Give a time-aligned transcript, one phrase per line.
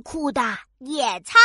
[0.00, 0.40] 酷的
[0.78, 1.40] 野餐！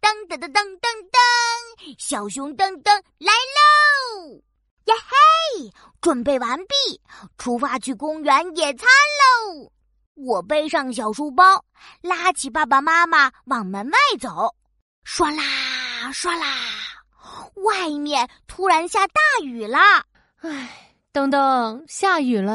[0.00, 4.40] 噔噔噔噔噔噔，小熊噔噔来喽！
[4.84, 7.00] 呀嘿，准备完毕，
[7.38, 9.70] 出发去公园野餐喽！
[10.14, 11.64] 我背上小书包，
[12.02, 14.54] 拉起爸爸妈妈往门外走。
[15.04, 16.46] 唰啦唰啦，
[17.64, 19.78] 外面突然下大雨了！
[20.42, 22.52] 唉，等等，下雨了，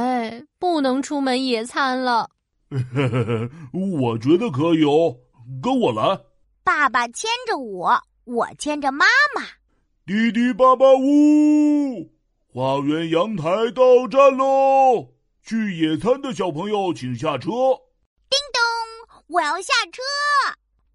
[0.58, 2.30] 不能出门野餐了。
[4.02, 5.18] 我觉得可以哦，
[5.62, 6.20] 跟我来。
[6.64, 9.44] 爸爸牵着我，我牵着妈妈。
[10.06, 12.10] 滴滴爸爸呜，
[12.54, 13.44] 花园阳台
[13.76, 15.10] 到站喽！
[15.44, 17.50] 去野餐的小朋友请下车。
[18.30, 18.62] 叮咚，
[19.28, 20.02] 我要下车。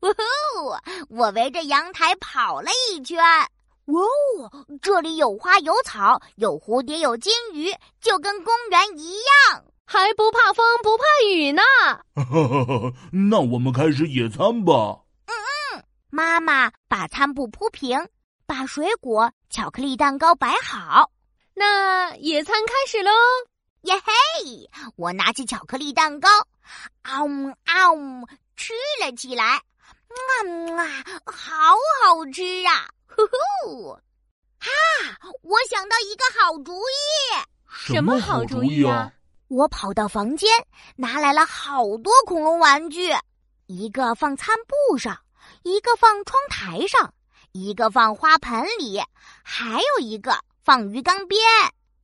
[0.01, 1.15] 呜呼！
[1.15, 3.19] 我围着阳台跑了一圈。
[3.19, 7.71] 哇哦，这里有花有草，有蝴蝶有金鱼，
[8.01, 9.65] 就跟公园一样。
[9.87, 11.63] 还不怕风不怕雨呢。
[13.31, 15.01] 那我们开始野餐吧。
[15.27, 15.33] 嗯
[15.77, 17.97] 嗯，妈妈把餐布铺平，
[18.47, 21.13] 把水果、巧克力蛋糕摆好。
[21.55, 23.11] 那野餐开始喽！
[23.83, 24.69] 耶嘿！
[24.97, 26.29] 我拿起巧克力蛋糕，
[27.03, 28.27] 啊呜啊呜，
[28.57, 29.45] 吃了起来。
[29.45, 29.63] 啊
[30.77, 30.83] 啊，
[31.25, 32.89] 好好吃啊！
[33.07, 33.23] 呼
[33.71, 33.93] 呼！
[34.59, 34.69] 哈，
[35.43, 37.47] 我想到一个好主意。
[37.69, 39.13] 什么好主意啊？
[39.49, 40.51] 我跑到房间，
[40.97, 43.15] 拿来了好多恐龙玩具，
[43.67, 45.17] 一个放餐布上，
[45.63, 47.15] 一个放窗台上，
[47.53, 49.01] 一个放花盆里，
[49.45, 51.41] 还有一个放鱼缸边。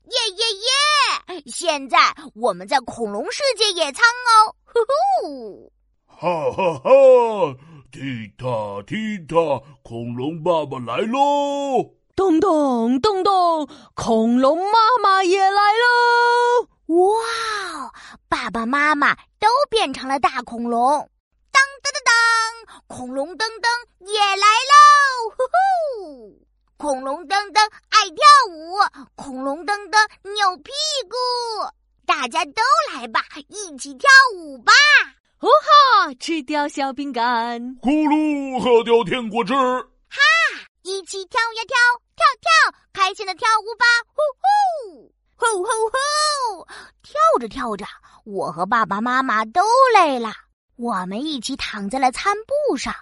[0.05, 1.43] 耶耶耶！
[1.47, 4.55] 现在我们在恐龙世界野餐哦！
[4.65, 4.81] 呼
[5.23, 5.73] 呼！
[6.07, 7.57] 哈哈哈！
[7.91, 11.95] 踢踏踢踏，恐龙爸爸来喽！
[12.15, 16.69] 咚咚咚咚，恐龙妈妈也来喽！
[18.53, 18.61] 哇！
[18.61, 21.11] 爸爸妈妈都变成了大恐龙，
[21.51, 23.67] 当当当当，恐龙噔噔
[24.01, 25.31] 也来喽！
[25.31, 28.77] 呼呼，恐龙噔噔爱跳舞，
[29.17, 30.71] 恐龙噔噔扭屁
[31.09, 31.17] 股，
[32.07, 32.63] 大家都
[32.93, 34.73] 来吧，一起跳舞吧！
[35.41, 40.21] 哦哈，吃掉小饼干，咕噜喝掉甜果汁，哈，
[40.83, 41.77] 一起跳呀跳，
[42.15, 43.85] 跳跳，开心的跳舞吧！
[44.09, 44.52] 呼呼。
[45.43, 46.69] 吼吼吼！
[47.03, 47.85] 跳着跳着，
[48.25, 49.61] 我和爸爸妈妈都
[49.93, 50.33] 累了。
[50.77, 52.33] 我们一起躺在了餐
[52.69, 52.95] 布上。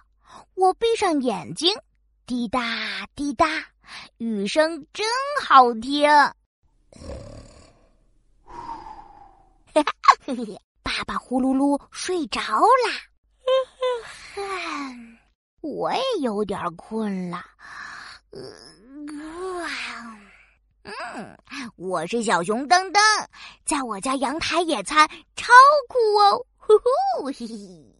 [0.55, 1.77] 我闭上眼睛，
[2.25, 3.47] 滴答滴答，
[4.17, 5.07] 雨声真
[5.43, 6.09] 好听。
[10.83, 12.91] 爸爸呼噜噜睡着啦，
[15.61, 17.45] 我也有点困了。
[18.33, 19.07] 嗯，
[21.83, 23.01] 我是小熊噔噔，
[23.65, 25.51] 在我家阳台野餐，超
[25.89, 26.45] 酷哦！
[26.59, 28.00] 呼呼，嘿嘿。